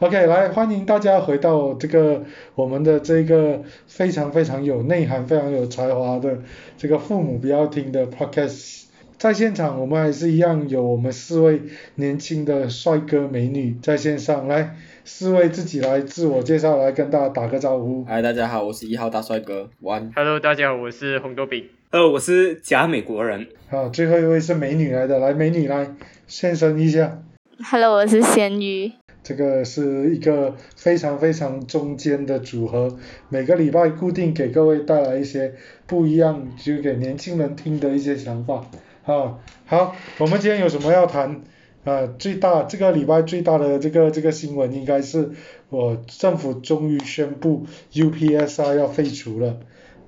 [0.00, 2.22] OK，来欢迎大家回到这个
[2.54, 6.38] 我们的这个非常非常有内涵、非常有才华的
[6.76, 8.84] 这个父母不要听的 Podcast。
[9.16, 11.62] 在现场我们还是一样有我们四位
[11.96, 18.04] 年轻的帅哥美女在线上，来四位自己来自我介绍，来跟大家打个招呼。
[18.04, 20.12] 嗨，大家好，我是一号大帅哥 One。
[20.14, 21.64] Hello，大家好，我是红豆饼。
[21.90, 23.48] 呃，我是假美国人。
[23.68, 25.90] 好，最后一位是美女来的，来美女来
[26.28, 27.20] 现身一下。
[27.68, 28.92] Hello，我是咸鱼。
[29.28, 32.96] 这个是一个非常非常中间的组合，
[33.28, 35.52] 每个礼拜固定给各位带来一些
[35.86, 38.64] 不一样，就给年轻人听的一些想法。
[39.04, 41.42] 啊，好，我们今天有什么要谈？
[41.84, 45.32] 啊，最大这个礼拜最大的这个这个新闻应该是
[45.68, 49.60] 我政府终于宣布 UPSR 要废除了。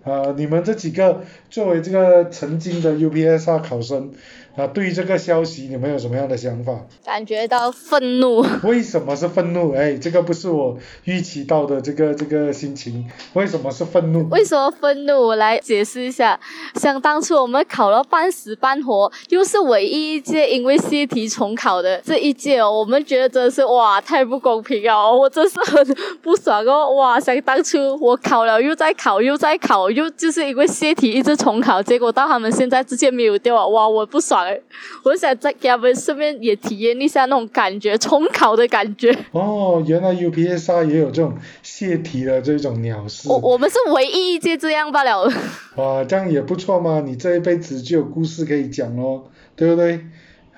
[0.02, 4.10] 啊，你们这几个作为这个曾经的 UPSR 考生，
[4.56, 6.86] 啊，对于这个消息你们有什么样的想法？
[7.04, 8.44] 感觉到愤怒。
[8.64, 9.74] 为什么是愤怒？
[9.74, 13.06] 哎，这个不是我预期到的这个这个心情。
[13.34, 14.26] 为什么是愤怒？
[14.30, 15.20] 为什么愤怒？
[15.20, 16.40] 我来解释一下。
[16.76, 25.86] 想当初我们考了半死半活，又是唯一一届因为泄题重考的这一届哦，我们觉得真的是哇太不公平了哦，我真是很
[26.22, 27.20] 不爽哦哇！
[27.20, 33.66] 想当初我考了又再考又再考，又就是因为泄题一直重考，结果到他们现在直接没有掉啊！
[33.66, 34.60] 哇，我不爽哎！
[35.04, 39.16] 我想再给他们顺便也体验一下那种感觉，重考的感觉。
[39.32, 43.28] 哦，原来 UPSR 也有这种泄题的这种鸟事。
[43.28, 45.30] 我我们是唯一一届这样罢了。
[45.76, 50.04] 哇，这样也不错嘛，你这一辈子就有故事可以讲咯，对不对？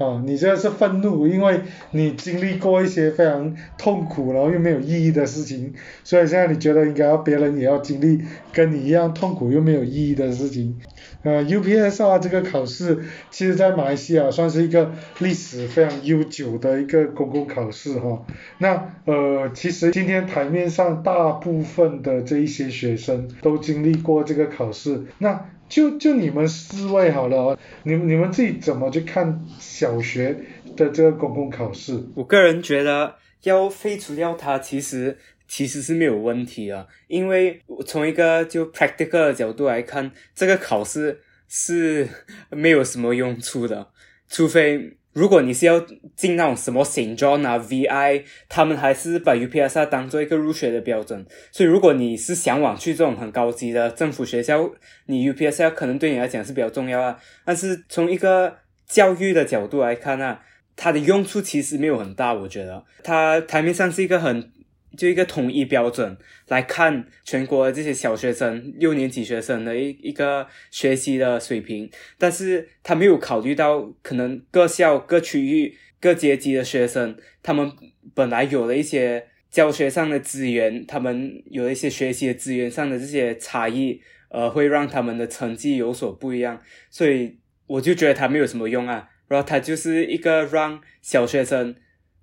[0.02, 1.60] 哦，你这是愤怒，因为
[1.92, 5.72] 你经历过一些非常痛苦，然后又没有意义的事情，
[6.02, 8.20] 所以现在你觉得应该要别人也要经历
[8.52, 10.80] 跟你一样痛苦又没有意义的事情。
[11.22, 12.98] 呃，UPSR 这个考试，
[13.30, 18.26] 其实在马来西亚算是一个历史非常悠久的一个公共考试哈。
[18.58, 30.36] 那呃，其实今天台面上大部分的这一些学生都经历过这个考试，那就就你们四位好了，你们你们自己怎么去看小学
[30.76, 31.98] 的这个公共考试？
[32.14, 35.16] 我个人觉得要废除掉它，其实
[35.48, 42.06] 其实是没有问题的，因为从一个就 practical 的角度来看，这个考试是
[42.50, 43.88] 没有什么用处的，
[44.28, 45.78] 除非如果你是要
[46.16, 54.70] 进那种什么行装啊 VI，他们还是把 UPSR 当做一个入学的标准，所以如果你是向往去这种很高级的政府学校，
[55.06, 58.56] 你 UPSR 可能对你来讲是比较重要啊，但是从一个
[58.86, 60.40] 教育的角度来看啊。
[60.74, 64.50] 它的用处其实没有很大，我觉得它台面上是一个很
[64.96, 66.16] 就一个统一标准
[66.48, 77.70] 来看全国这些小学生六年级学生的一一个学习的水平，但是他没有考虑到可能各校各区域各阶级的学生，他们
[78.14, 86.60] 本来有了一些教学上的资源，他们有一些学习的资源上的这些差异，呃，会让他们的成绩有所不一样，
[86.90, 89.08] 所以我就觉得他没有什么用啊。
[89.28, 91.74] 然后他就是一个让小学生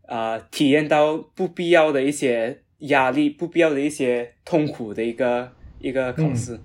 [0.09, 6.55] 啊、呃、体验到不必要的一些压力、不必要的一些痛苦的一个一个考试。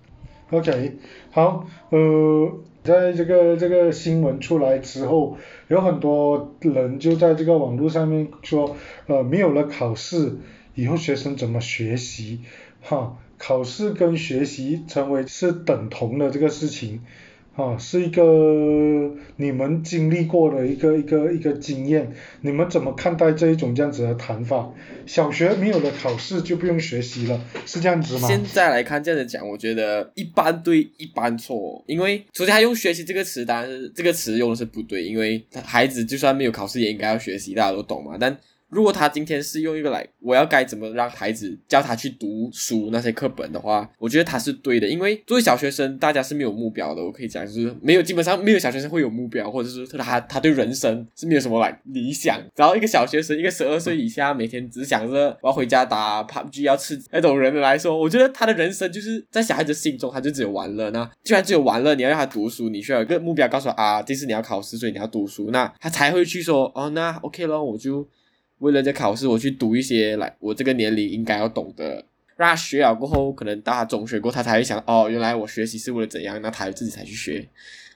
[0.50, 0.93] 嗯、OK，
[1.31, 5.37] 好，呃，在这个这个新闻出来之后，
[5.69, 10.38] 有很多人就在这个网络上面说，呃，没有了考试
[10.75, 12.41] 以后，学生怎么学习？
[12.81, 17.00] 哈，考试跟学习成为是等同的这个事情。
[17.54, 24.69] 啊，是一个你们经历过的一个一个一个经验，你们怎么看待这一种这样子的谈法？
[25.06, 28.26] 小学没有了考试就不用学习了，是这样子吗？
[28.26, 38.36] 现在来看这样子讲，我觉得一般对一般错，因为首先他用学习这个词，当然是这个词用的是不对，因为孩子就算没有考试也应该要学习，大家都懂嘛，但。
[38.74, 47.00] 如果他今天是用一个来，我要该怎么让孩子教他去读书那些课本的话，我觉得他是对的，因为作为小学生，大家是没有目标的。
[47.00, 52.42] 我可以讲，就是没有，基本上没有小学生会有目标，或者是他他对人生是没有什么来理想。
[52.56, 60.91] 然后一个小学生，一个十二岁以下，每天只想着我要回家打 PUBG 要吃那种人来说，我觉得他的人生就是在小孩子心中，他就只有玩乐。
[60.91, 68.09] 那既然只有玩乐，你要让他读书，你需要有一个目标，告诉他啊，这次你要考试，所以你要读书，那他才会去说哦，那 OK 咯，我就。
[68.59, 72.04] 为了这考试，我去读一些来我这个年龄应该要懂的，
[72.36, 77.48] 让他学了过后，可能到他中学过，他才会想哦，原来我学习是为了怎样，那他自己才去学。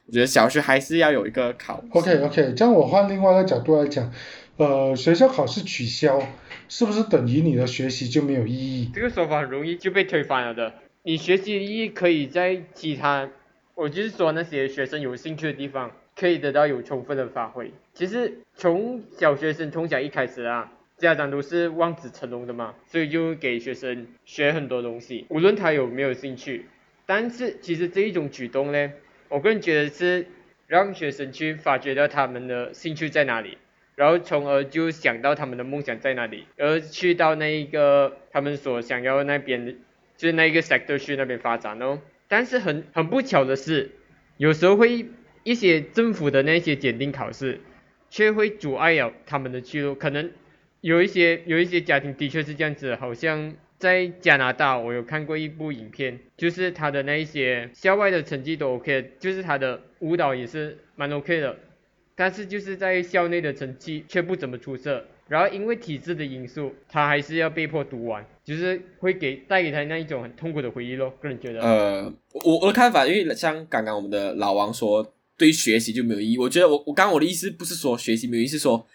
[0.07, 1.83] 我觉得小学还是要有一个考。
[1.91, 4.13] OK OK，这样我换另外一个角度来讲，
[4.57, 6.21] 呃，学校考试取消，
[6.69, 8.91] 是不是等于你的学习就没有意义？
[8.95, 10.75] 这个说法很容易就被推翻了的。
[11.05, 13.29] 你学习的意义可以在其他，
[13.75, 15.91] 我就是说那些学生有兴趣的地方。
[16.21, 17.73] 可以得到有充分的发挥。
[17.99, 26.67] 其实从小学生从小一开始啊，家长都是望子成龙的嘛，所以就给学生学很多东西，无论他有没有兴趣。
[27.07, 28.93] 但是其实这一种举动呢，
[29.29, 30.27] 我个人觉得是
[30.69, 33.59] 让学生去发掘到他们的兴趣在哪里，
[33.97, 39.77] 然后从而就想到他们的梦想在哪里，而去到那一个他们所想要那边，
[40.17, 41.99] 就是那一个 sector 去那边发展哦。
[42.29, 43.91] 但是很很不巧的是，
[44.37, 45.07] 有时候会
[45.43, 47.59] 一些政府的那些检定考试，
[48.11, 49.95] 却会阻碍了他们的去路。
[49.95, 50.31] 可能
[50.81, 61.57] 有一些有一些家庭的确是这样子，好像在加拿大，我有看过一部影片，就是他的那一些校外的成绩都 OK，就是他的舞蹈也是蛮 OK 的，
[62.17, 65.05] 但是就是在校内的成绩却不怎么出色。
[65.29, 71.13] 然后因为体制的因素，他还是要被迫读完，就是会给带给他那一种很痛苦的回忆咯。
[71.21, 72.11] 个人觉得，呃，
[72.47, 76.37] 我我的看法，因为像刚刚我们的老王说，对学习就没有意义。
[76.37, 78.87] 我觉得我我刚刚我的意思不是说学习没有意义，是说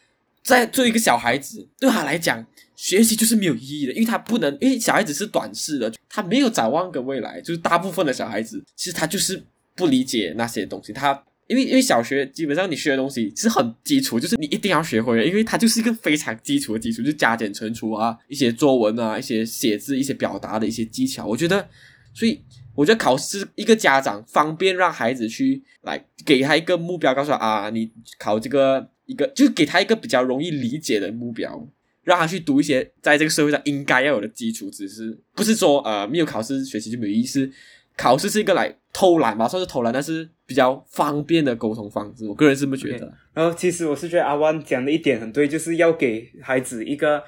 [0.43, 2.45] 在作为一个小孩子，对他来讲，
[2.75, 7.41] 学习就是没有意义的，因为他不能，因为小孩子是短视的，他没有展望跟未来。
[7.41, 9.41] 就是大部分的小孩子，其实他就是
[9.75, 11.23] 不理解那些东西，他。
[11.47, 21.25] 因为因为小学基本上你学的东西是很基础，就是你一定要学会的，因为它就是一个非常基础的基础，就加减乘除啊，一些作文啊，一些写字、一些表达的一些技巧。
[21.25, 21.67] 我觉得，
[22.13, 22.41] 所以
[22.75, 31.67] 我觉得考试一个家长方便让孩子去来给他一个目标，告诉他啊，你考这个一个，就给他一个比较容易理解的目标，
[32.03, 37.51] 让他去读一些在这个社会上应该要有的基础知识，不是说呃没有考试学习就没有意思。
[37.95, 42.27] 考试是一个来偷懒吧，算是偷懒，但是比较方便的沟通方式。
[42.27, 43.13] 我个人是这么觉得。
[43.35, 47.21] 然后其实我是觉得阿万讲的一点很对，就是要给孩子一个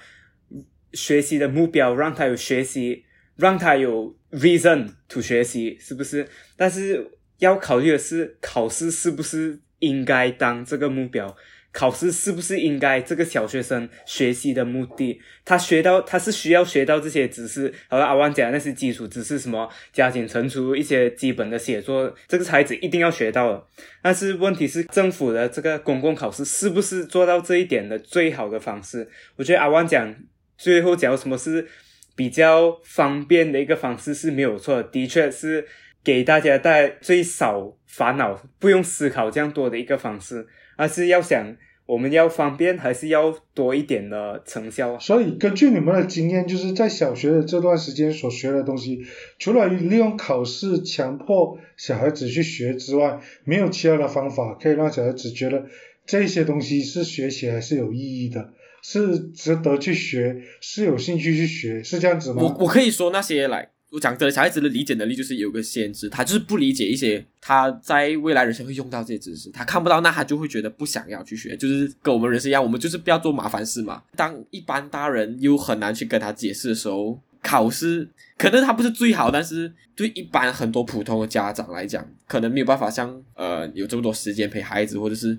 [0.94, 3.04] 学习的目标，让他有学习，
[3.36, 6.28] 让他有 reason to 学习，是不是？
[6.56, 11.36] 但是要考虑的是，考试是不是应该当这个目标？
[11.72, 15.20] 考试是不是应该这个小学生学习的目的？
[15.44, 23.68] 他学到他是需要学到这些知识，好了阿旺讲那些基础知识，什么加减乘除一些基本的写作，这个孩子一定要学到的。
[24.02, 29.10] 但是问题是，政府的这个公共考试是不是做到这一点的最好的方式？
[29.36, 30.16] 我觉得阿旺讲
[30.58, 31.68] 最后讲什么是
[32.16, 35.68] 比较方便的一个方式是没有错，的确是
[36.04, 40.48] 给大家带最少烦恼、不用思考这样多的一个方式。
[40.78, 45.00] 而是要想，我们要方便，还是要多一点的成效？
[45.00, 49.06] 所以根据你们的经验，就是在小学的这段时间所学的东西，
[49.40, 55.66] 除了利用考试强迫小孩子去学之外，没有其他的方法可以让小孩子觉得
[56.06, 58.54] 这些东西是学起来是有意义的，
[58.88, 62.44] 是值得去学，是有兴趣去学，是这样子吗？
[62.44, 63.68] 我我可以说那些来。
[63.90, 74.04] 我讲的，小孩子的理解能力就是有个限制，他就是不理解一些他在未来人生会用到这些知识，他看不到，那他就会觉得不想要去学，就是跟我们人生一样，我们就是不要做麻烦事嘛。
[74.16, 85.36] 当一般大人又很难去跟他解释的时候，考试可能他不是最好，但是对一般很多普通的家长来讲，可能没有办法像呃有这么多时间陪孩子，或者是。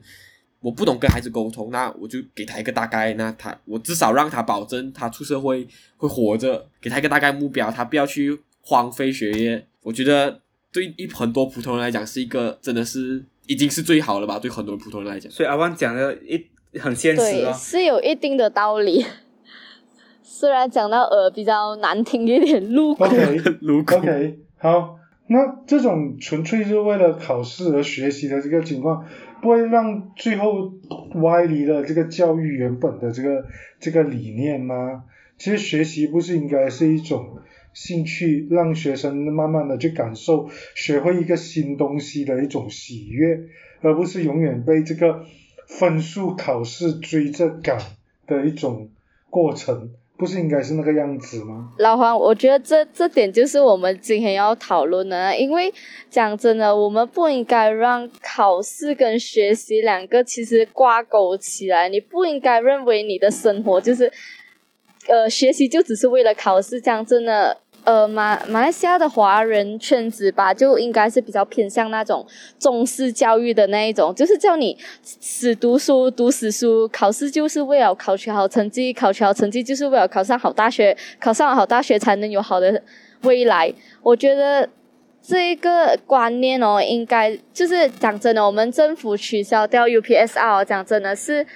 [0.61, 5.67] 我不懂跟孩子沟通，那我就给他一个大概，那他我至少让他保证他出社会
[5.97, 9.67] 会活着，给他一个大概目标，他不要去荒废学业。
[9.83, 10.41] 我觉得
[10.73, 14.39] 对一很多普通人来讲，是一个真的是已经是最好了吧？
[14.39, 16.45] 对很多普通人来讲，所以阿旺讲的一
[16.79, 19.05] 很现实对，是有一定的道理。
[20.23, 23.05] 虽然讲到呃比较难听一点，路苦
[23.61, 23.95] 路苦。
[23.95, 24.99] OK，好，
[25.29, 29.07] 那这种纯粹是为了考试而学习的这个情况。
[29.41, 30.73] 不会让最后
[31.15, 33.47] 歪离了这个教育原本的这个
[33.79, 35.05] 这个理念吗？
[35.39, 37.39] 其实学习不是应该是一种
[37.75, 43.41] 兴趣，让学生慢慢的去感受，学会一个新东西的一种喜悦，
[43.83, 45.27] 而不是永远被这个
[45.67, 47.79] 分数考试追着赶
[48.27, 48.89] 的一种
[49.29, 49.91] 过程。
[50.19, 51.71] 不是应该是那个样子吗？
[51.79, 55.73] 老黄，我觉得这这点就是我们今天要讨论的，因为
[56.09, 61.89] 讲真的，我们不应该让考试跟学习两个其实挂钩起来。
[61.89, 64.11] 你不应该认为你的生活就是，
[65.09, 66.81] 呃，学习就只是为了考试。
[66.81, 67.59] 讲真的。
[67.87, 72.27] 呃，马马来西亚的华人圈子吧，就应该是比较偏向那种
[72.59, 82.83] 重视教育的那一种，就是叫你死读书、读死书，考试就是为了考取好成绩，考取好成绩就是为了考上好大学，考上好大学才能有好的
[83.23, 83.73] 未来。
[84.03, 84.69] 我觉得
[85.23, 91.47] 这一个观念哦，应该就是讲真的，我们政府取消掉 UPSR，讲真的是。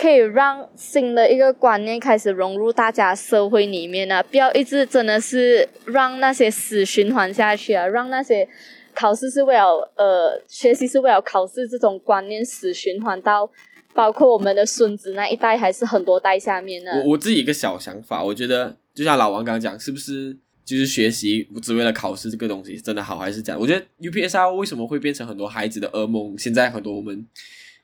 [0.00, 4.22] 可以让新的一个观念开始融入大家社会里面啊！
[4.22, 7.86] 不要一直真的是让那些死循环下去啊！
[7.86, 8.48] 让那些
[8.94, 13.50] 考试是为了呃学习是为了考试这种观念死循环到
[13.92, 16.92] 包括我们的孙子那一代，还是很多代下面呢。
[17.04, 23.54] 我我自己一个小想法，我觉得就像老王刚刚讲，是不是就是学习只为了考试这个东西真的好还是假？
[23.58, 26.38] 我觉得 UPSR 为什么会变成很多孩子的噩梦？
[26.38, 27.26] 现在很多我们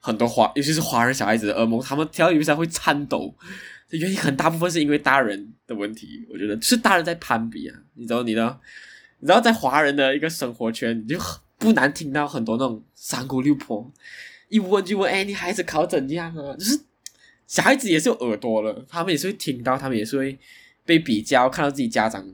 [0.07, 3.35] 很多华，尤其是华人小孩子的噩梦，他们跳 UPSR 会颤抖，
[3.91, 6.25] 原因很大部分是因为大人的问题。
[6.33, 8.57] 我觉得是大人在攀比啊，你知道，你呢？
[9.19, 11.19] 你知道在华人的一个生活圈，你就
[11.59, 13.91] 不难听到很多那种三姑六婆
[14.49, 16.55] 一问就问，哎，你孩子考怎样啊？
[16.57, 16.79] 就是
[17.49, 20.39] 小孩子也是有耳朵了，他们也是会听到，他们也是会
[20.85, 22.25] 被比较，看到自己家长，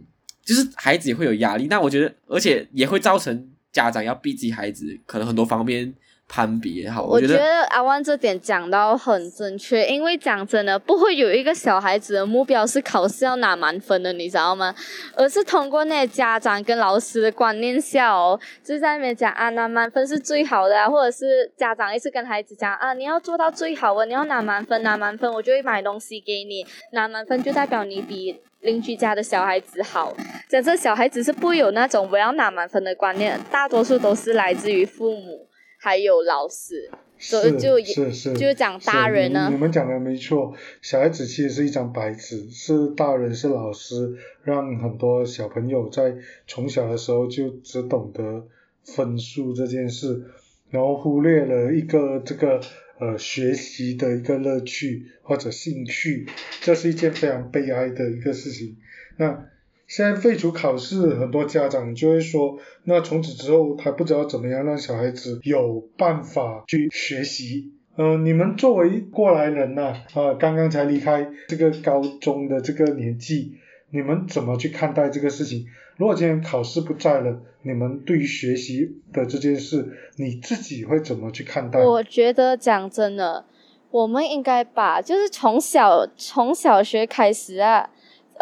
[0.44, 1.68] 就是孩子也会有压力。
[1.68, 5.94] 那我觉得，而且也会造成家长要逼自己孩子，可能很多方面。
[6.28, 14.74] 攀比也好，我觉得阿万这点讲到很正确，因为讲真的，不会有一个小孩子的目标是考试要拿满分的，你知道吗？
[15.14, 30.16] 而是通过那些家长跟老师的观念下哦，就在那边讲啊，拿满分是最好的，或者是家长一直跟孩子讲啊，你要做到最好啊，你要拿满分，拿满分我就会买东西给你，拿满分就代表你比邻居家的小孩子好。
[30.48, 35.46] 讲这小孩子是不有那种我要拿满分的观念，大多数都是来自于父母。
[35.84, 39.48] 还有老师，所以就是是就讲大人呢。
[39.50, 46.14] 你们讲的没错，小孩子其实是一张白纸，是大人是老师，让很多小朋友在
[46.46, 48.46] 从小的时候就只懂得
[48.84, 50.22] 分数这件事，
[50.70, 52.60] 然后忽略了一个这个
[53.00, 56.28] 呃学习的一个乐趣或者兴趣，
[56.60, 58.76] 这是一件非常悲哀的一个事情。
[59.16, 59.48] 那。
[59.86, 67.72] 现在废除考试，很多家长就会说，那从此之后他不知道怎么样让小孩子有办法去学习。
[67.96, 73.58] 嗯，你们作为过来人呐，啊，刚刚才离开这个高中的这个年纪，
[73.90, 75.66] 你们怎么去看待这个事情？
[75.98, 79.86] 如果今天考试不在了，你们对于学习的这件事，
[80.16, 81.80] 你自己会怎么去看待？
[81.80, 83.44] 我觉得讲真的，
[83.90, 87.90] 我们应该把就是从小从小学开始啊。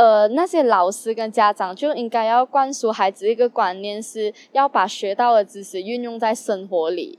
[0.00, 7.18] 呃，那些老师跟家长就应该要灌输孩子一个观念，是要把学到的知识运用在生活里。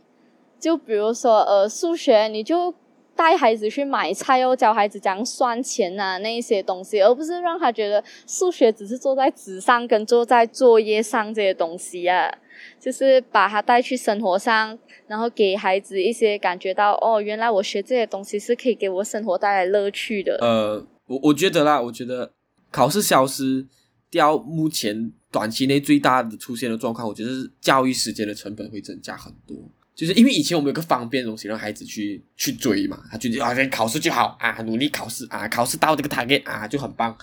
[0.60, 2.74] 就比如说，呃，数学，你就
[3.16, 12.34] 带孩子去买菜哦，教孩子讲算钱啊那一些东西，而不是让他觉得数学只是坐在纸上跟坐在作业上这些东西啊。
[12.80, 20.40] 就是把他带去生活上，然后给孩子一些感觉到，哦，原来我学这些东西是可以给我生活带来乐趣的。
[20.42, 22.32] 呃，我我觉得啦，我觉得。
[22.72, 23.66] 考试消失
[24.10, 29.58] 掉，目前短期内最大的出现的状况，我觉得是教育时间的成本会增加很多。
[29.94, 37.16] 就是因为以前我们有个方便的东西让孩子去去追嘛，他觉得啊，考试就好啊，努力考试啊，考试到这个台阶啊就很棒，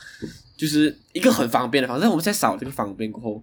[0.56, 2.06] 就是一个很方便的方式。
[2.06, 3.42] 我们在少这个方便过后，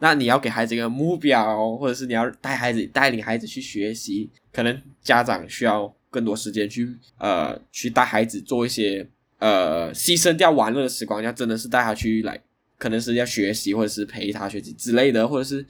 [0.00, 9.08] 那你要给孩子一个目标，或者是你要带孩子带领孩子去学习，可能家长需要更多时间去呃去带孩子做一些。
[9.42, 12.40] 呃，牺牲掉玩乐的时光，要真的是带他去来，
[12.78, 15.66] 可能是要学习，或者是陪他学习之类的，或者是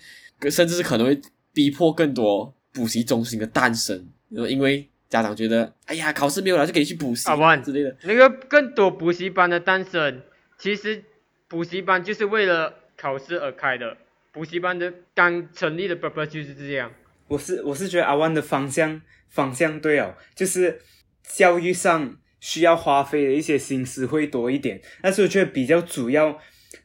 [0.50, 1.18] 甚至是可能会
[1.54, 7.24] 逼迫更多补习中心的诞生，因为家长觉得，哎呀，考试没有了就可以去补习
[7.64, 7.96] 之类的。
[8.02, 10.20] 那个更多补习班的诞生，
[10.58, 11.02] 其实
[11.48, 13.96] 补习班就是为了考试而开的，
[14.32, 16.92] 补习班的刚成立的 purpose 就是这样。
[17.26, 19.00] 我是我是觉得阿万的方向
[19.30, 20.78] 方向对哦，就是
[21.22, 22.18] 教育上。
[22.42, 26.36] 需要花费的一些心思会多一点，但是我觉得比较主要，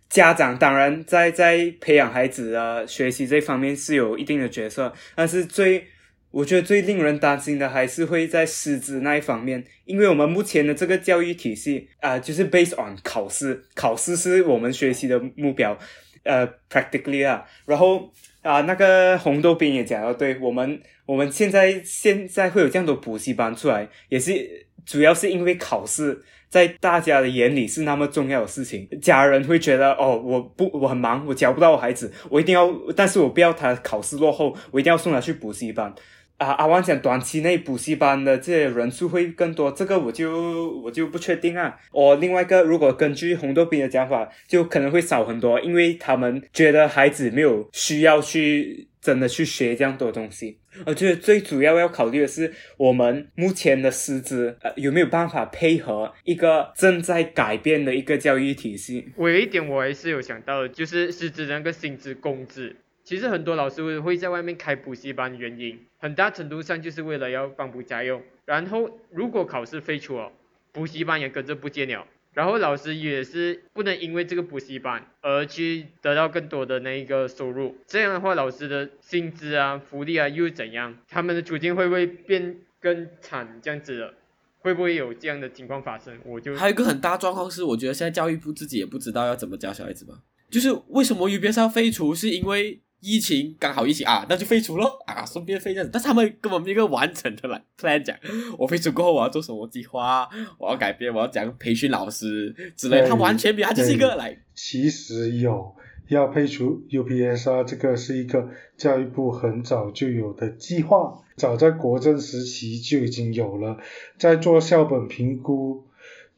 [0.08, 5.88] 家长当然在在培养孩子的学习这方面是有一定的角色，但是最
[6.30, 15.76] 我觉得最令人担心的还是会在师资那一方面，因为我们目前的这个教育体系啊，就是 based on 考试，考试是我们学习的目标，
[16.22, 24.67] 呃，practically 啊，然后啊，那个红豆冰也讲了，对我们我们现在现在会有这样多补习班出来，也是。
[24.88, 35.94] 主要是因为考试在大家的眼里是那么重要的事情，家人会觉得哦，我不我很忙，我教不到我孩子，我一定要，但是我不要他考试落后，我一定要送他去补习班。
[36.38, 41.76] 啊，阿旺讲短期内补习班的这些人数会更多，这个我就我就不确定啊。
[41.92, 50.58] 我另外一个，如果根据红豆冰的讲法，就可能会少很多，因为他们觉得孩子没有需要去真的去学这样多东西。
[50.86, 59.08] 我觉得最主要要考虑的是，我们目前的师资呃有没有办法配合一个正在改变的一个教育体系。
[59.16, 62.76] 我有一点我还是有想到的，就是师资那个薪资工资。
[63.06, 68.22] 其实很多老师会在外面开补习班，原因很大程度上就是为了要帮补家用。
[68.44, 70.30] 然后如果考试废除了，
[70.74, 72.06] 补习班也跟着不见了。
[72.38, 77.76] 然后老师也是不能因为这个补习班而去得到更多的那一个收入。
[77.88, 80.96] 这样的话，老师的薪资啊、福利啊又怎样？
[81.10, 83.60] 他们的处境会不会变更惨？
[83.60, 84.14] 这样子的，
[84.60, 86.16] 会不会有这样的情况发生？
[86.24, 90.14] 我就还有一个很大状况是，我觉得现在教育部自己也不知道要怎么教小孩子吧。
[90.52, 95.92] 就是为什么 UBS 要废除，是因为疫情刚好疫情啊，那就废除咯啊，顺便废这样子。
[95.94, 98.16] 但是他们根本没有一个完整的来 plan 讲，
[98.58, 100.28] 我废除过后我要做什么计划，
[100.58, 105.76] 我要改变，我要讲培训老师之类的，他完全没有，他就是一个来其实有
[106.08, 113.78] 要废除 UPSR 这个是一个教育部很早就有的计划，早在国政时期就已经有了，
[114.18, 115.87] 在做校本评估。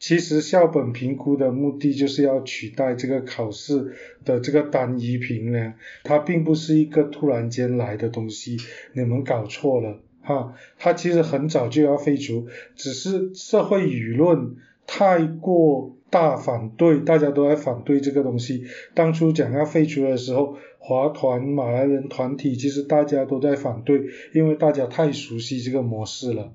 [0.00, 8.56] 其实校本评估的目的就是要取代这个考试的这个单一评量，它并不是一个突然间来的东西，
[8.94, 18.64] 你们搞错了哈，它其实很早就要废除，只是社会舆论太过大反对，大家都在反对这个东西。
[18.94, 24.00] 当初讲要废除的时候，华团、马来人团体其实大家都在反对，
[24.32, 26.54] 因为大家太熟悉这个模式了。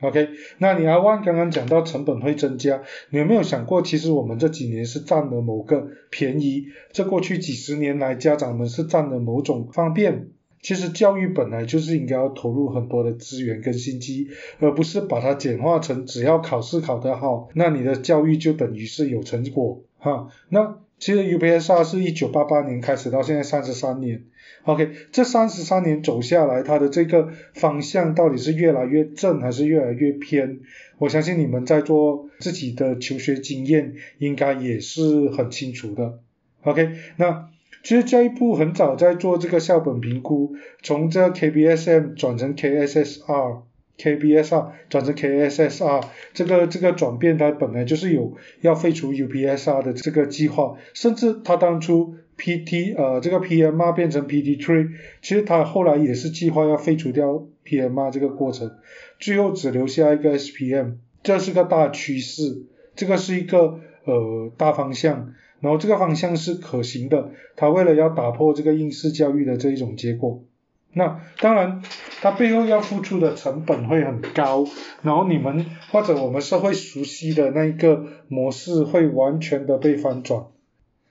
[0.00, 0.28] OK，
[0.58, 10.28] 那你阿万刚刚讲到成本会增加，你有没有想过，其实我们这几年是占了某个便宜，这过去几十年来家长们是占了某种方便。
[10.60, 14.28] 其实教育本来就是应该要投入很多的资源跟心机，
[14.58, 20.28] 而不是把它简化成只要考试考得好，那你的教育就等于是有成果哈。
[20.48, 24.24] 那其实 UPSR 是一九八八年开始到现在三十三年
[24.64, 30.60] ，OK，这三十三年走下来，它的这个方向到底是越来越正还是越来越偏？
[30.98, 36.18] 我相信你们在做自己的求学经验，应该也是很清楚的。
[36.62, 37.48] OK，那
[37.84, 43.67] 其实教育部很早在做这个校本评估，从这 KBSM 转成 KSSR。
[43.98, 54.90] KBSR 转成 KSSR，这个这个转变它本来就是有要废除 UPSR 的这个计划，甚至它当初 PT 呃这个 PMR 变成 PT3，
[55.20, 58.70] 其实它后来也是计划要废除掉 PMR 这个过程，
[59.18, 62.62] 最后只留下一个 SPM，这是个大趋势，
[62.94, 70.44] 这个是一个呃大方向，然后这个方向是可行的，它为了要打破这个应试教育的这一种结果。
[70.94, 71.82] 那当然，
[72.20, 74.66] 它背后要付出的成本会很高，
[75.02, 80.46] 然后你们或者我们社会熟悉的那一个模式会完全的被翻转，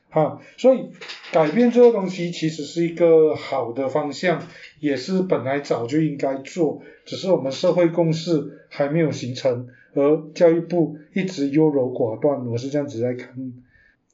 [0.10, 0.90] 哈，所以
[1.32, 4.42] 改变这个东西其实是一个好的方向，
[4.80, 13.54] 也是本来早就应该做，只是我们社会共识还没有形成，而教育部一直优柔寡断，我是这样子在看。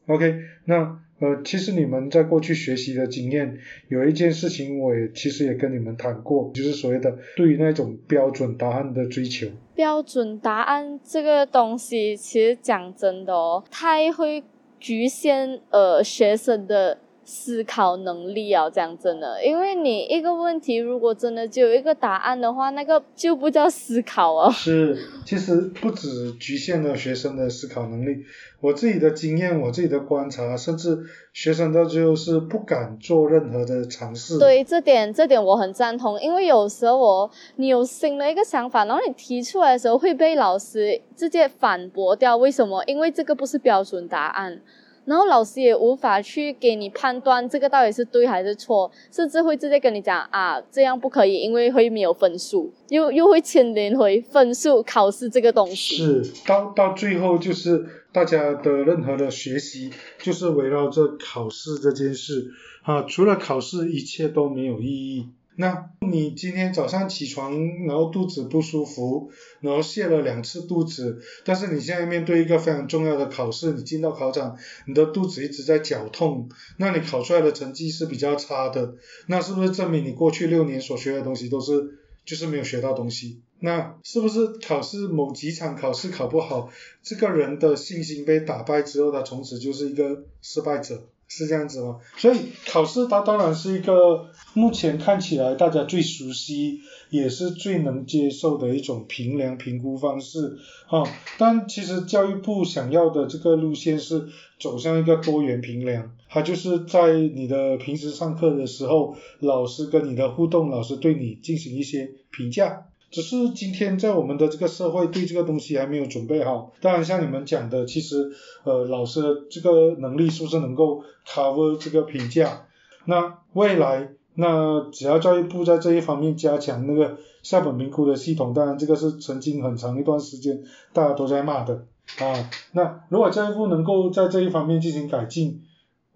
[0.05, 3.57] OK，那呃，其实你们在过去学习的经验，
[3.87, 9.47] 有一件事情我也其实也跟你们谈过，就是所谓的对于那种标准答案的追求。
[9.73, 14.43] 标准答案这个东西，其实讲真的哦，太会
[14.81, 24.51] 局限呃学生的思考能力啊，这样真的，因为你一个问题如果真的只有一个答案的话，那个就不叫思考哦。
[24.53, 28.25] 是，其实不止局限了学生的思考能力，
[28.59, 30.97] 我自己的经验，我自己的观察，甚至
[31.33, 34.37] 学生到最后是不敢做任何的尝试。
[34.37, 42.35] 对这点，这点我很赞同，因为有时候我你有新的一个想法，然后你提出来的时候会被老师直接反驳掉。
[42.35, 42.83] 为什么？
[42.85, 44.61] 因为这个不是标准答案，
[45.05, 55.97] 然后老师也无法去给你判断这个到底是对还是错，甚至会直接跟你讲啊，这样不可以，因为会没有分数，又又会牵连回分数考试这个东西。
[55.97, 62.51] 是，到到最后就是大家的任何的学习，就是围绕着考试这件事
[62.83, 65.27] 啊，除了考试，一切都没有意义。
[65.55, 78.95] 那你今天早上起床，然后肚子不舒服，然后泻了两次肚子，但是你现在面对一个非常重要的考试，你进到考场，你的肚子一直在绞痛，那你考出来的成绩是比较差的，
[79.27, 83.41] 那是不是证明你过去六年所学的东西都是就是没有学到东西？
[83.59, 86.69] 那是不是考试某几场考试考不好，
[87.01, 91.07] 这个人的信心被打败之后，他从此就是一个失败者？
[91.27, 91.99] 是这样子吗？
[92.17, 100.57] 所以考试它当然是一个目前看起来大家最熟悉，也是最能接受的一种评量评估方式
[100.87, 101.03] 啊。
[101.37, 104.27] 但其实教育部想要的这个路线是
[104.59, 112.85] 走向一个多元评量，它就是在你的平时上课的时候，老师跟你的互动，老师对你进行一些评价。
[113.13, 116.73] 只是今天在我们的这个社会对这个东西还没有准备好。
[116.81, 118.31] 当然，像你们讲的，其实
[118.63, 122.65] 呃老师的这个能力是不是能够 cover 这个评价？
[123.05, 131.85] 那未来那只要教育部在这一方面加强那个校本评估的系统，当然这个是曾经很长一段时间大家都在骂的
[132.17, 132.49] 啊。
[132.71, 135.61] 那如果教育部能够在这一方面进行改进，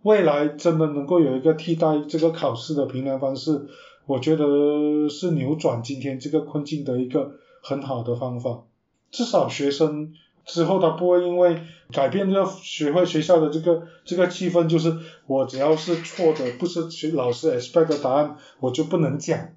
[0.01, 3.67] 未来真的能够有一个替代这个考试的评量方式，
[4.07, 8.63] 我觉得是扭转今天这个困境的一个很好的方法。
[9.11, 10.13] 至少学生
[10.45, 19.49] 之后他不会因为改变这个学会学校的这个这个气氛，就是我只要是错的，不是学老师 expect 的答案，我就不能讲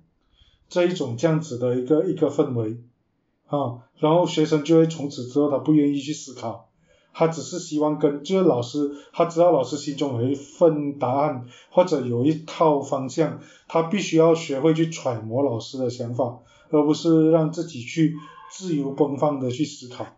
[0.69, 2.79] 这一种这样子的一个一个氛围
[3.47, 6.70] 啊，然后学生就会从此之后他不愿意去思考。
[7.13, 16.39] 他只是希望跟就是老师，他知道老师心中有一份答案或者有一套方向，他必须要学会去揣摩老师的想法，
[16.71, 18.15] 而不是让自己去
[18.51, 20.17] 自由奔放的去思考。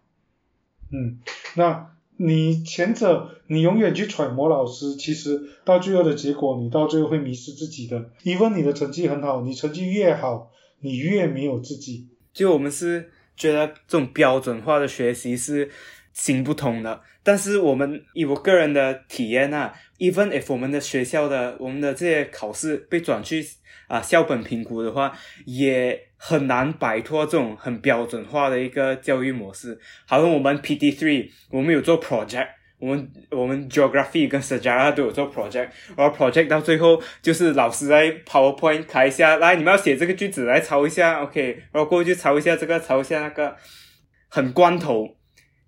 [0.90, 1.20] 嗯，
[1.57, 8.11] 那你前者你永远去揣摩老师，其实到最后的结果，你到最后会迷失自己的。
[8.22, 10.50] 因为你的成绩很好，你成绩越好，
[10.81, 12.09] 你越没有自己。
[12.35, 15.70] 就我们是觉得这种标准化的学习是。
[16.12, 23.42] 行不通的，但是我们以我个人的体验啊，even if 我们的学校的我们的这些考试被转去
[23.88, 29.79] 啊校本评估的话，也很难摆脱这种很标准化的一个教育模式。
[30.07, 32.48] 好像我们 PT three 我们有做 project，
[32.79, 43.57] 我们我们 geography 跟 sejarah 都有做 project，然后 project 到最后就是老师在 PowerPoint 开一下，来你们要写这个句子来抄一下，OK，然后过去抄一下这个，抄一下那个，
[44.29, 45.16] 很关头。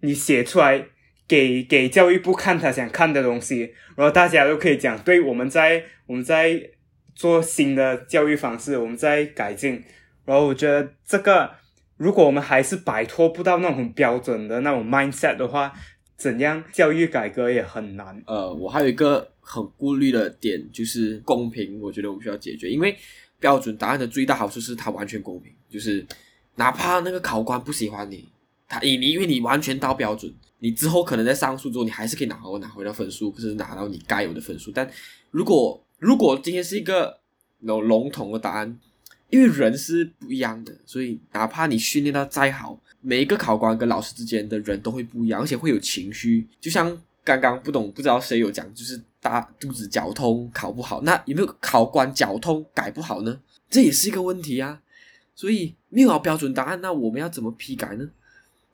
[0.04, 0.86] 你写出来
[1.26, 6.70] 给给教育部看他想看的东西，然后大家都可以讲，对，我们在我们在
[7.14, 9.82] 做新的教育方式，我们在改进。
[10.26, 11.50] 然后我觉得这个，
[11.96, 15.72] 如果我们还是摆脱不到那种很标准的那种 mindset 的话，
[16.16, 18.22] 怎样教育改革也很难。
[18.26, 22.96] 呃，我还有一个很顾虑的点就是公平，我觉得我们需要解决，因为
[23.38, 26.04] 标准答案的最大好处是它完全公平，就是
[26.56, 28.28] 哪怕那个考官不喜欢你。
[28.74, 34.72] 他以你，因为你完全到标准，你之后可能在上诉之后，你还是可以拿回拿回到分数，或是拿到你该有的分数。
[34.72, 34.90] 但
[35.30, 37.20] 如果如果今天是一个
[37.60, 38.78] 有笼统的答案，
[39.30, 46.46] 因为人是不一样的，所以哪怕你训练到再好，每一个考官跟老师之间的人都会不一样，而且会有情绪。
[46.60, 53.40] 就像刚刚不懂不知道谁有讲，就是大肚子绞痛考不好，那有没有考官绞痛改不好呢？
[53.70, 54.80] 这也是一个问题啊。
[55.36, 58.08] 所以没有标准答案，那我们要怎么批改呢？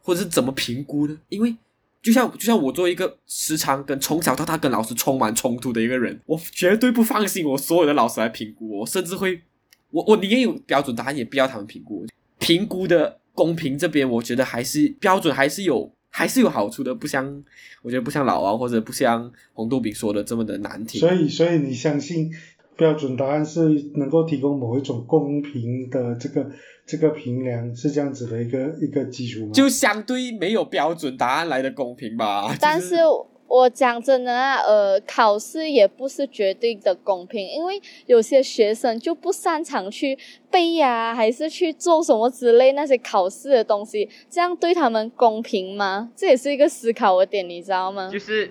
[0.02, 1.18] 或者是怎么评估呢？
[1.28, 1.54] 因为
[2.02, 9.42] 就像就像我作为一个时常跟从小到大跟老师充满冲突的一个人，我绝对不放心我所有的老师来评估我，甚至会
[9.90, 12.06] 我我宁愿有标准答案，也不要他们评估。
[12.38, 17.44] 评估的公平这边，我觉得还是标准还是有还是有好处的，不像
[17.82, 20.98] 我觉得不像老王或者不像红豆饼说的这么的难听。
[20.98, 22.32] 所以所以你相信
[22.78, 26.50] 标准答案是能够提供某一种公平的这个。
[26.90, 29.52] 这个评量是这样子的一个一个基础吗？
[29.54, 32.52] 就相对没有标准答案来的公平吧。
[32.60, 32.96] 但是
[33.46, 40.18] 我讲真的啊，呃，考试也不是绝对的公平，因为有些学生就不擅长去
[40.50, 46.10] 背呀，还是去做什么之类那些考试的东西，这样对他们公平吗？
[46.16, 48.10] 这也是一个思考的点，你知道吗？
[48.12, 48.50] 就是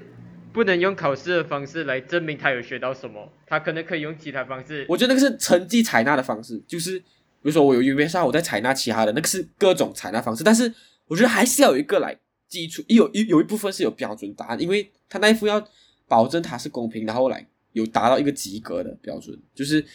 [0.54, 4.86] 不能用考试的方式来证明他有学到什么，他可能可以用其他方式。
[4.88, 7.04] 我觉得那个是成绩采纳的方式，就是。
[7.42, 10.74] 比如说我有语言上我在采纳其他的，那个是各种采纳方式，但是
[11.08, 15.64] 我觉得还是要有一个来基础，有有有一部分是有标准答案，因为他那一副要
[16.08, 19.86] 保证它是公平，然后来有达到一个及格的标准，就是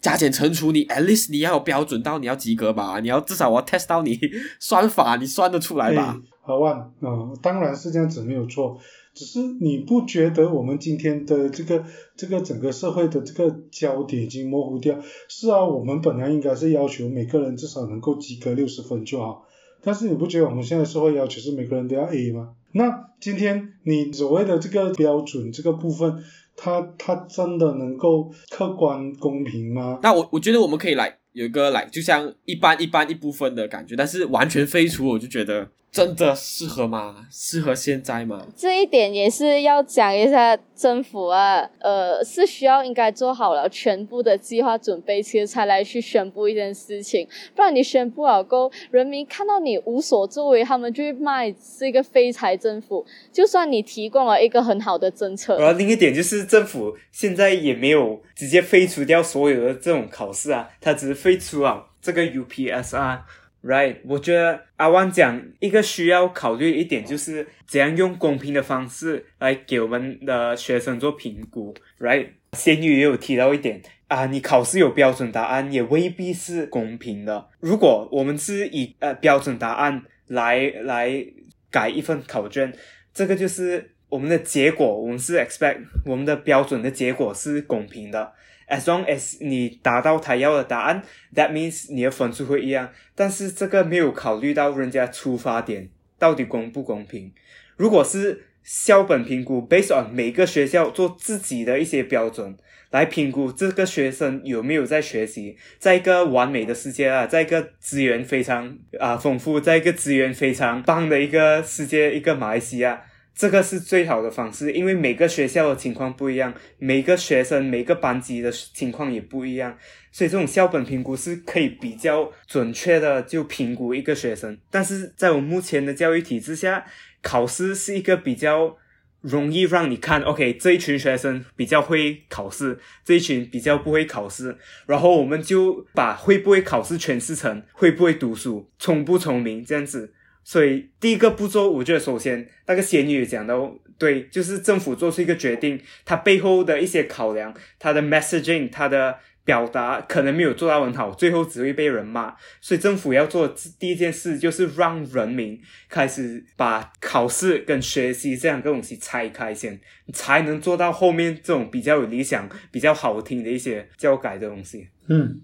[0.00, 4.18] 加减乘除，你 at least 你要有标准到你要及格吧，你要至少我要 test 到你
[4.60, 6.20] 算法你算得出来吧。
[6.42, 8.78] 好万啊，当然是这样子没有错。
[9.14, 11.84] 只是你不觉得我们今天的这个
[12.16, 14.98] 这个整个社会的这个焦点已经模糊掉？
[15.28, 19.46] 是啊，我们本来应该是要求每个人至少能够及格六十分就好，
[19.82, 22.54] 但是你不觉得我们现在社会要求是每个人都要 A 吗？
[22.72, 26.24] 那今天你所谓的这个标准这个部分，
[26.56, 30.00] 它它真的能够客观公平吗？
[30.02, 35.68] 那我我觉得我们可以来有一个来，就像一般一般一部分的感觉，但是完全废除，我就觉得。
[35.94, 37.28] 真的适合吗？
[37.30, 38.44] 适合现在吗？
[38.56, 47.28] 这一点也是要讲一下，政府啊，呃，是需要应该做好了全部的计划准备，其实才来去宣布一件事情。
[47.54, 53.06] 不然你宣布了后，人民看到你无所作为，他们就会骂是一个废柴政府。
[53.30, 63.24] 就算你提供了一个很好的政策，然后另一点就是政府现在也没有直接废除掉所有的这种考试啊，它只是废除了这个 UPS 啊。
[63.64, 71.74] Right，我觉得阿旺讲一个需要考虑一点，就是怎样用公平的方式来给我们的学生做评估。
[71.98, 77.48] Right，仙女也有提到一点啊，你考试有标准答案，也未必是公平的。
[77.60, 81.24] 如果我们是以呃标准答案来来
[81.70, 82.70] 改一份考卷，
[83.14, 88.34] 这个就是我们的结果，我们是 expect 我们的标准的结果是公平的。
[88.68, 91.02] As long as 你达到他要的答案
[91.34, 92.90] ，that means 你的分数会一样。
[93.14, 97.32] 但是这个没有考虑到人家出发点到底公不公平。
[97.76, 102.56] 如果是校本评估，based on 每个学校做自己的一些标准
[102.90, 113.02] 来评估这个学生有没有在学习，在一个完美的世界啊，在一个资源非常啊丰富，在一个资源非常棒的一个世界，一个马来西亚。
[113.34, 119.76] 这个是最好的方式，因为每个学校的情况不一样，每个学生、每个班级的情况也不一样，
[120.12, 124.56] 所以这种校本评估是可以比较准确的就评估一个学生。
[124.70, 126.86] 但是在我目前的教育体制下，
[127.22, 128.76] 考试是一个比较
[129.20, 140.12] 容易让你看，OK，这一群学生比较会考试，这一群比较不会考试，然后我们就把会不会考试诠释成会不会读书、聪不聪明这样子。
[140.44, 143.54] 所以第一个步骤，我觉得首先那个仙女讲的
[143.96, 152.34] 对，就是政府做出一个决定，它背后的一些考量，它的 messaging，它的表达可能没有做到很好，最后只会被人骂。
[152.60, 159.80] 所以政府要做第一件事，就是让人民开始把考试跟学习这两个东西拆开先，
[160.12, 164.88] 才能做到后面这种比较有理想、比较好听的一些教改的东西。
[165.08, 165.40] 嗯，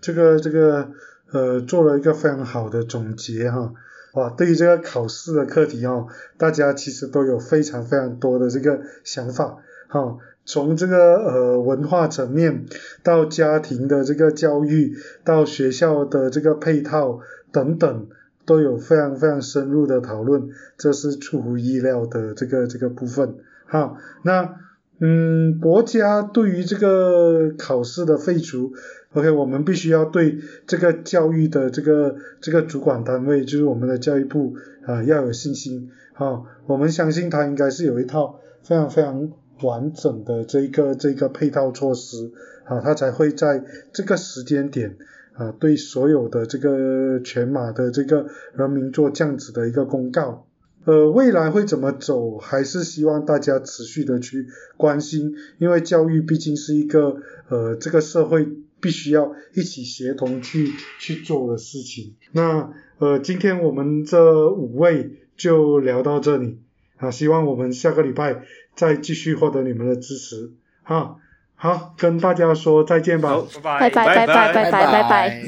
[0.00, 0.88] 这个这个
[1.32, 3.72] 呃，做了一个非常好的总结哈。
[4.14, 10.18] 哇，对于这个考试的课题哦，大家其实都有非常非常多的这个想法哈。
[10.44, 12.64] 从这个呃文化层面，
[13.02, 17.20] 到家庭的这个教育，到学校的这个配套
[17.52, 18.06] 等等，
[18.46, 23.34] 都有非常非常深入的讨论，这是出乎意料的这个这个部分
[23.66, 23.98] 哈。
[24.22, 24.56] 那
[25.00, 28.72] 嗯，国家对于这个考试的废除。
[29.14, 36.42] OK，我们必须要对这个教育的这个这个主管单位，就是我们的教育部啊，要有信心啊。
[36.66, 39.30] 我们相信他应该是有一套非常非常
[39.62, 42.32] 完整的这个这个配套措施
[42.64, 44.98] 啊，他才会在这个时间点
[45.32, 50.47] 啊，对所有的这个全马的这个人民做这样子的一个公告。
[50.88, 54.46] 呃，未来会怎么走，还是希望大家持续的去
[54.76, 57.16] 关心，因为教育毕竟是一个
[57.48, 58.48] 呃这个社会。
[58.80, 60.70] 必须要一起协同去
[61.00, 62.14] 去做的事情。
[62.30, 66.60] 那呃，今天我们这五位就聊到这里
[66.96, 68.44] 啊，希望我们下个礼拜
[68.76, 70.52] 再继续获得你们的支持。
[70.84, 71.18] 好，
[71.56, 73.42] 好，跟大家说再见吧。
[73.60, 75.44] 拜拜拜拜拜拜拜拜拜，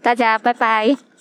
[0.00, 1.11] 大家拜拜。